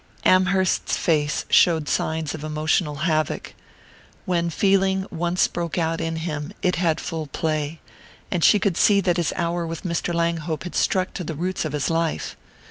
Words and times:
Amherst's 0.25 0.97
face 0.97 1.45
showed 1.51 1.87
signs 1.87 2.33
of 2.33 2.43
emotional 2.43 2.95
havoc: 3.05 3.53
when 4.25 4.49
feeling 4.49 5.05
once 5.11 5.47
broke 5.47 5.77
out 5.77 6.01
in 6.01 6.15
him 6.15 6.53
it 6.63 6.77
had 6.77 6.99
full 6.99 7.27
play, 7.27 7.79
and 8.31 8.43
she 8.43 8.57
could 8.57 8.77
see 8.77 8.99
that 9.01 9.17
his 9.17 9.31
hour 9.35 9.67
with 9.67 9.83
Mr. 9.83 10.11
Langhope 10.11 10.63
had 10.63 10.73
struck 10.73 11.13
to 11.13 11.23
the 11.23 11.35
roots 11.35 11.65
of 11.65 11.89
life. 11.91 12.35